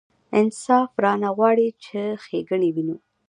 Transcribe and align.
انصاف 0.39 0.89
رانه 1.03 1.29
غواړي 1.37 1.67
چې 1.83 1.99
ښېګڼې 2.23 2.69
وینو. 2.75 2.95